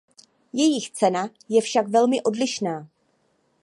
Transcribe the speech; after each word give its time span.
Jejich 0.53 0.91
cena 0.91 1.29
je 1.49 1.61
však 1.61 1.87
velmi 1.87 2.21
odlišná. 2.23 2.87